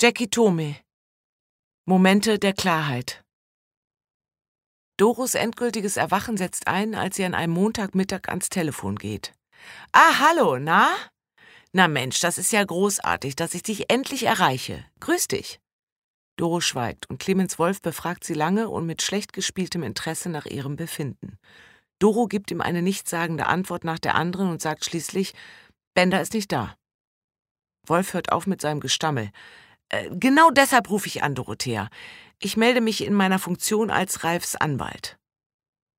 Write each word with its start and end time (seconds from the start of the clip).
Jackie 0.00 0.30
Tome. 0.30 0.76
Momente 1.84 2.38
der 2.38 2.52
Klarheit. 2.52 3.24
Doros 4.96 5.34
endgültiges 5.34 5.96
Erwachen 5.96 6.36
setzt 6.36 6.68
ein, 6.68 6.94
als 6.94 7.16
sie 7.16 7.24
an 7.24 7.34
einem 7.34 7.54
Montagmittag 7.54 8.28
ans 8.28 8.48
Telefon 8.48 8.94
geht. 8.94 9.34
Ah, 9.90 10.20
hallo, 10.20 10.60
na? 10.60 10.94
Na 11.72 11.88
Mensch, 11.88 12.20
das 12.20 12.38
ist 12.38 12.52
ja 12.52 12.62
großartig, 12.62 13.34
dass 13.34 13.54
ich 13.54 13.64
dich 13.64 13.90
endlich 13.90 14.22
erreiche. 14.22 14.84
Grüß 15.00 15.26
dich. 15.26 15.58
Doro 16.36 16.60
schweigt 16.60 17.10
und 17.10 17.18
Clemens 17.18 17.58
Wolf 17.58 17.82
befragt 17.82 18.22
sie 18.22 18.34
lange 18.34 18.68
und 18.68 18.86
mit 18.86 19.02
schlecht 19.02 19.32
gespieltem 19.32 19.82
Interesse 19.82 20.28
nach 20.28 20.46
ihrem 20.46 20.76
Befinden. 20.76 21.40
Doro 21.98 22.28
gibt 22.28 22.52
ihm 22.52 22.60
eine 22.60 22.82
nichtssagende 22.82 23.46
Antwort 23.46 23.82
nach 23.82 23.98
der 23.98 24.14
anderen 24.14 24.48
und 24.48 24.62
sagt 24.62 24.84
schließlich, 24.84 25.34
Bender 25.94 26.20
ist 26.20 26.34
nicht 26.34 26.52
da. 26.52 26.76
Wolf 27.84 28.14
hört 28.14 28.30
auf 28.30 28.46
mit 28.46 28.60
seinem 28.60 28.78
Gestammel. 28.78 29.32
Äh, 29.88 30.10
genau 30.12 30.50
deshalb 30.50 30.90
rufe 30.90 31.06
ich 31.06 31.22
an, 31.22 31.34
Dorothea. 31.34 31.88
Ich 32.40 32.56
melde 32.56 32.80
mich 32.80 33.04
in 33.04 33.14
meiner 33.14 33.38
Funktion 33.38 33.90
als 33.90 34.24
Ralfs 34.24 34.54
Anwalt. 34.54 35.18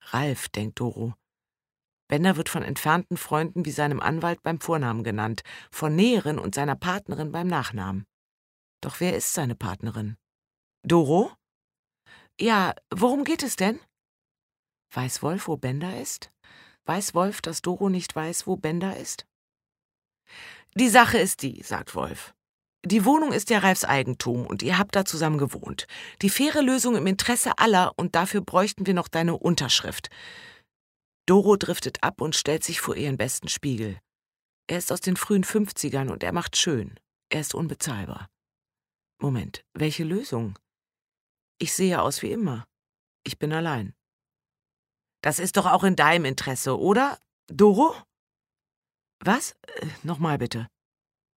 Ralf, 0.00 0.48
denkt 0.48 0.80
Doro. 0.80 1.14
Bender 2.08 2.36
wird 2.36 2.48
von 2.48 2.62
entfernten 2.62 3.16
Freunden 3.16 3.64
wie 3.64 3.72
seinem 3.72 4.00
Anwalt 4.00 4.42
beim 4.42 4.60
Vornamen 4.60 5.02
genannt, 5.02 5.42
von 5.70 5.96
näheren 5.96 6.38
und 6.38 6.54
seiner 6.54 6.76
Partnerin 6.76 7.32
beim 7.32 7.48
Nachnamen. 7.48 8.06
Doch 8.80 9.00
wer 9.00 9.16
ist 9.16 9.34
seine 9.34 9.56
Partnerin? 9.56 10.16
Doro? 10.84 11.32
Ja, 12.38 12.74
worum 12.94 13.24
geht 13.24 13.42
es 13.42 13.56
denn? 13.56 13.80
Weiß 14.92 15.22
Wolf, 15.22 15.48
wo 15.48 15.56
Bender 15.56 16.00
ist? 16.00 16.30
Weiß 16.84 17.14
Wolf, 17.14 17.40
dass 17.40 17.62
Doro 17.62 17.88
nicht 17.88 18.14
weiß, 18.14 18.46
wo 18.46 18.56
Bender 18.56 18.96
ist? 18.96 19.26
Die 20.74 20.88
Sache 20.88 21.18
ist 21.18 21.42
die, 21.42 21.62
sagt 21.62 21.94
Wolf. 21.94 22.35
Die 22.86 23.04
Wohnung 23.04 23.32
ist 23.32 23.50
ja 23.50 23.58
Ralfs 23.58 23.84
Eigentum 23.84 24.46
und 24.46 24.62
ihr 24.62 24.78
habt 24.78 24.94
da 24.94 25.04
zusammen 25.04 25.38
gewohnt. 25.38 25.88
Die 26.22 26.30
faire 26.30 26.62
Lösung 26.62 26.94
im 26.94 27.08
Interesse 27.08 27.58
aller 27.58 27.92
und 27.96 28.14
dafür 28.14 28.42
bräuchten 28.42 28.86
wir 28.86 28.94
noch 28.94 29.08
deine 29.08 29.36
Unterschrift. 29.36 30.08
Doro 31.26 31.56
driftet 31.56 32.04
ab 32.04 32.20
und 32.20 32.36
stellt 32.36 32.62
sich 32.62 32.80
vor 32.80 32.94
ihren 32.94 33.16
besten 33.16 33.48
Spiegel. 33.48 33.98
Er 34.68 34.78
ist 34.78 34.92
aus 34.92 35.00
den 35.00 35.16
frühen 35.16 35.42
50ern 35.42 36.10
und 36.10 36.22
er 36.22 36.30
macht 36.30 36.56
schön. 36.56 36.94
Er 37.28 37.40
ist 37.40 37.56
unbezahlbar. 37.56 38.28
Moment, 39.20 39.64
welche 39.74 40.04
Lösung? 40.04 40.56
Ich 41.58 41.72
sehe 41.72 42.00
aus 42.00 42.22
wie 42.22 42.30
immer. 42.30 42.68
Ich 43.24 43.36
bin 43.36 43.52
allein. 43.52 43.94
Das 45.22 45.40
ist 45.40 45.56
doch 45.56 45.66
auch 45.66 45.82
in 45.82 45.96
deinem 45.96 46.24
Interesse, 46.24 46.78
oder? 46.78 47.18
Doro? 47.48 47.96
Was? 49.18 49.56
Äh, 49.62 49.88
Nochmal 50.04 50.38
bitte. 50.38 50.68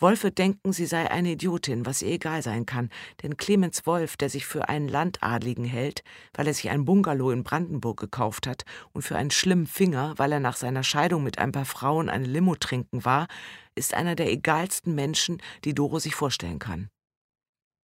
Wolfe 0.00 0.30
denken, 0.30 0.72
sie 0.72 0.86
sei 0.86 1.10
eine 1.10 1.32
Idiotin, 1.32 1.84
was 1.84 2.00
ihr 2.00 2.12
egal 2.12 2.42
sein 2.42 2.64
kann, 2.64 2.88
denn 3.22 3.36
Clemens 3.36 3.84
Wolf, 3.84 4.16
der 4.16 4.30
sich 4.30 4.46
für 4.46 4.70
einen 4.70 4.88
Landadligen 4.88 5.64
hält, 5.64 6.02
weil 6.32 6.46
er 6.46 6.54
sich 6.54 6.70
ein 6.70 6.86
Bungalow 6.86 7.30
in 7.30 7.44
Brandenburg 7.44 8.00
gekauft 8.00 8.46
hat, 8.46 8.64
und 8.92 9.02
für 9.02 9.16
einen 9.16 9.30
schlimmen 9.30 9.66
Finger, 9.66 10.14
weil 10.16 10.32
er 10.32 10.40
nach 10.40 10.56
seiner 10.56 10.84
Scheidung 10.84 11.22
mit 11.22 11.38
ein 11.38 11.52
paar 11.52 11.66
Frauen 11.66 12.08
eine 12.08 12.26
Limo 12.26 12.56
trinken 12.56 13.04
war, 13.04 13.28
ist 13.74 13.92
einer 13.92 14.16
der 14.16 14.30
egalsten 14.30 14.94
Menschen, 14.94 15.42
die 15.64 15.74
Doro 15.74 15.98
sich 15.98 16.14
vorstellen 16.14 16.58
kann. 16.58 16.88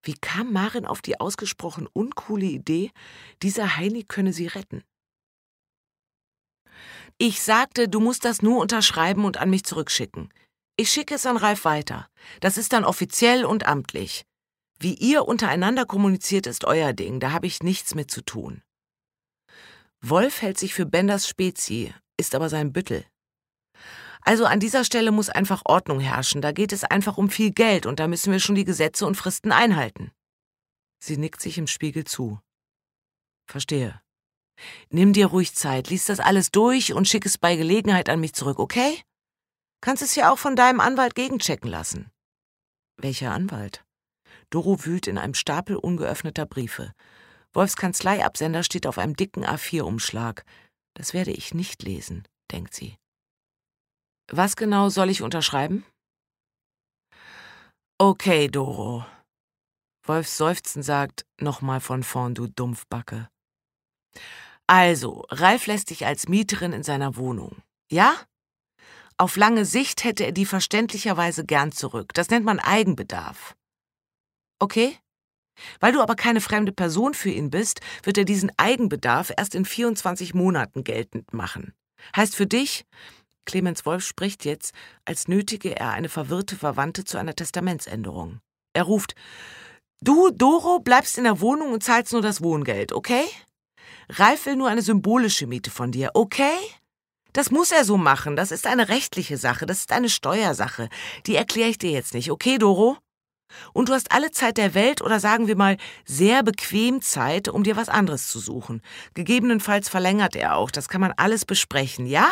Wie 0.03 0.15
kam 0.15 0.53
Marin 0.53 0.87
auf 0.87 1.03
die 1.03 1.21
ausgesprochen 1.21 1.87
uncoole 1.93 2.47
Idee, 2.47 2.93
dieser 3.43 3.77
Heini 3.77 4.05
könne 4.05 4.33
sie 4.33 4.47
retten? 4.47 4.83
Ich 7.19 7.43
sagte, 7.43 7.89
du 7.89 8.01
musst 8.01 8.25
das 8.25 8.41
nur 8.41 8.61
unterschreiben 8.61 9.25
und 9.25 9.39
an 9.39 9.51
mich 9.51 9.65
zurückschicken. 9.65 10.31
Ich 10.79 10.91
schicke 10.91 11.15
es 11.15 11.25
an 11.25 11.39
Ralf 11.39 11.65
weiter. 11.65 12.09
Das 12.41 12.59
ist 12.59 12.75
dann 12.75 12.85
offiziell 12.85 13.47
und 13.47 13.67
amtlich. 13.67 14.27
Wie 14.79 14.95
ihr 14.95 15.27
untereinander 15.27 15.87
kommuniziert, 15.87 16.47
ist 16.47 16.67
euer 16.67 16.93
Ding, 16.93 17.19
da 17.19 17.31
habe 17.31 17.47
ich 17.47 17.63
nichts 17.63 17.95
mit 17.95 18.11
zu 18.11 18.21
tun. 18.21 18.63
Wolf 20.03 20.43
hält 20.43 20.59
sich 20.59 20.75
für 20.75 20.85
Benders 20.85 21.27
Spezi, 21.27 21.95
ist 22.19 22.35
aber 22.35 22.51
sein 22.51 22.75
Büttel. 22.75 23.07
Also 24.21 24.45
an 24.45 24.61
dieser 24.61 24.85
Stelle 24.85 25.13
muss 25.13 25.31
einfach 25.31 25.63
Ordnung 25.65 26.01
herrschen, 26.01 26.43
da 26.43 26.53
geht 26.53 26.73
es 26.73 26.85
einfach 26.85 27.17
um 27.17 27.31
viel 27.31 27.53
Geld 27.53 27.87
und 27.87 27.99
da 27.99 28.07
müssen 28.07 28.31
wir 28.31 28.41
schon 28.41 28.55
die 28.55 28.65
Gesetze 28.65 29.07
und 29.07 29.15
Fristen 29.15 29.53
einhalten. 29.53 30.11
Sie 30.99 31.17
nickt 31.17 31.41
sich 31.41 31.57
im 31.57 31.69
Spiegel 31.69 32.05
zu. 32.05 32.39
Verstehe. 33.47 34.03
Nimm 34.91 35.15
dir 35.15 35.27
ruhig 35.27 35.55
Zeit, 35.55 35.89
lies 35.89 36.07
das 36.07 36.21
alles 36.21 36.51
durch 36.51 36.93
und 36.93 37.09
schick 37.09 37.25
es 37.25 37.39
bei 37.39 37.57
Gelegenheit 37.57 38.09
an 38.11 38.21
mich 38.21 38.35
zurück, 38.35 38.59
okay? 38.59 39.01
Kannst 39.81 40.03
es 40.03 40.15
ja 40.15 40.33
auch 40.33 40.39
von 40.39 40.57
deinem 40.57 40.81
Anwalt 40.81 41.15
gegenchecken 41.15 41.71
lassen. 41.71 42.11
Welcher 42.97 43.33
Anwalt? 43.33 43.85
Doro 44.51 44.85
wühlt 44.85 45.07
in 45.07 45.19
einem 45.19 45.35
Stapel 45.35 45.77
ungeöffneter 45.77 46.47
Briefe. 46.47 46.93
Wolfs 47.53 47.77
Kanzleiabsender 47.77 48.63
steht 48.63 48.87
auf 48.87 48.99
einem 48.99 49.17
dicken 49.17 49.45
A4-Umschlag. 49.45 50.45
Das 50.95 51.15
werde 51.15 51.33
ich 51.33 51.55
nicht 51.55 51.83
lesen, 51.83 52.27
denkt 52.53 52.75
sie. 52.75 52.97
Was 54.31 54.57
genau 54.57 54.89
soll 54.89 55.11
ich 55.11 55.23
unterschreiben? 55.23 55.85
Okay, 57.99 58.49
Doro. 58.49 59.07
Wolfs 60.03 60.37
Seufzen 60.37 60.83
sagt, 60.83 61.27
nochmal 61.41 61.81
von 61.81 62.03
vorn, 62.03 62.35
du 62.35 62.47
Dumpfbacke. 62.47 63.29
Also, 64.67 65.25
Ralf 65.31 65.67
lässt 65.67 65.91
dich 65.91 66.07
als 66.07 66.29
Mieterin 66.29 66.73
in 66.73 66.83
seiner 66.83 67.17
Wohnung. 67.17 67.63
Ja? 67.91 68.17
Auf 69.19 69.37
lange 69.37 69.65
Sicht 69.65 70.05
hätte 70.05 70.25
er 70.25 70.33
die 70.33 70.47
verständlicherweise 70.47 71.45
gern 71.45 71.73
zurück. 71.73 72.13
Das 72.15 72.29
nennt 72.29 72.45
man 72.45 72.59
Eigenbedarf. 72.59 73.57
Okay? 74.59 74.97
Weil 75.81 75.93
du 75.93 76.03
aber 76.03 76.17
keine 76.17 76.43
fremde 76.43 76.73
Person 76.73 77.15
für 77.15 77.31
ihn 77.31 77.51
bist, 77.51 77.81
wird 78.03 78.19
er 78.19 78.25
diesen 78.25 78.53
Eigenbedarf 78.59 79.33
erst 79.35 79.55
in 79.55 79.65
24 79.65 80.35
Monaten 80.35 80.85
geltend 80.85 81.33
machen. 81.33 81.73
Heißt 82.15 82.37
für 82.37 82.47
dich, 82.47 82.85
Clemens 83.47 83.87
Wolf 83.87 84.05
spricht 84.05 84.45
jetzt, 84.45 84.75
als 85.07 85.29
nötige 85.29 85.75
er 85.77 85.93
eine 85.93 86.11
verwirrte 86.11 86.57
Verwandte 86.57 87.05
zu 87.05 87.17
einer 87.17 87.35
Testamentsänderung. 87.35 88.41
Er 88.75 88.83
ruft, 88.83 89.15
Du, 90.03 90.31
Doro, 90.31 90.79
bleibst 90.81 91.17
in 91.17 91.25
der 91.25 91.41
Wohnung 91.41 91.73
und 91.73 91.83
zahlst 91.83 92.13
nur 92.13 92.21
das 92.21 92.43
Wohngeld, 92.43 92.93
okay? 92.93 93.25
Ralf 94.11 94.45
will 94.45 94.57
nur 94.57 94.69
eine 94.69 94.83
symbolische 94.83 95.47
Miete 95.47 95.71
von 95.71 95.91
dir, 95.91 96.11
okay? 96.13 96.59
Das 97.37 97.51
muss 97.51 97.71
er 97.71 97.85
so 97.85 97.99
machen. 97.99 98.35
Das 98.35 98.51
ist 98.51 98.67
eine 98.67 98.89
rechtliche 98.89 99.37
Sache. 99.37 99.67
Das 99.67 99.81
ist 99.81 99.93
eine 99.93 100.09
Steuersache. 100.09 100.89
Die 101.27 101.37
erkläre 101.37 101.69
ich 101.69 101.77
dir 101.77 101.91
jetzt 101.91 102.15
nicht, 102.15 102.31
okay, 102.31 102.57
Doro? 102.57 102.97
Und 103.75 103.91
du 103.91 103.93
hast 103.93 104.11
alle 104.11 104.31
Zeit 104.31 104.57
der 104.57 104.73
Welt 104.73 105.03
oder 105.03 105.21
sagen 105.21 105.47
wir 105.47 105.55
mal 105.55 105.77
sehr 106.07 106.43
bequem 106.43 107.03
Zeit, 107.03 107.49
um 107.49 107.63
dir 107.63 107.77
was 107.77 107.91
anderes 107.91 108.29
zu 108.29 108.39
suchen. 108.39 108.81
Gegebenenfalls 109.13 109.91
verlängert 109.91 110.35
er 110.35 110.57
auch. 110.57 110.71
Das 110.71 110.89
kann 110.89 111.03
man 111.03 111.13
alles 111.19 111.45
besprechen, 111.45 112.07
ja? 112.07 112.27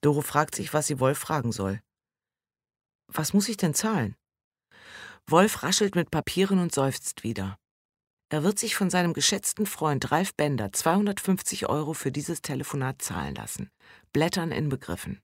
Doro 0.00 0.22
fragt 0.22 0.56
sich, 0.56 0.74
was 0.74 0.88
sie 0.88 0.98
Wolf 0.98 1.18
fragen 1.18 1.52
soll. 1.52 1.80
Was 3.06 3.32
muss 3.32 3.48
ich 3.48 3.58
denn 3.58 3.74
zahlen? 3.74 4.16
Wolf 5.28 5.62
raschelt 5.62 5.94
mit 5.94 6.10
Papieren 6.10 6.58
und 6.58 6.74
seufzt 6.74 7.22
wieder. 7.22 7.56
Er 8.30 8.44
wird 8.44 8.58
sich 8.58 8.76
von 8.76 8.90
seinem 8.90 9.14
geschätzten 9.14 9.64
Freund 9.64 10.10
Ralf 10.12 10.34
Bender 10.34 10.70
250 10.70 11.66
Euro 11.68 11.94
für 11.94 12.12
dieses 12.12 12.42
Telefonat 12.42 13.00
zahlen 13.00 13.34
lassen. 13.34 13.70
Blättern 14.12 14.52
inbegriffen. 14.52 15.22